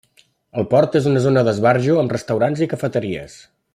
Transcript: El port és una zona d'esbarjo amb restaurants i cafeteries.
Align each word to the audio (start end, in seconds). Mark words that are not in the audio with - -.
El 0.61 0.65
port 0.71 0.97
és 0.99 1.09
una 1.11 1.21
zona 1.25 1.43
d'esbarjo 1.49 1.99
amb 2.05 2.17
restaurants 2.17 2.65
i 2.69 2.69
cafeteries. 2.73 3.37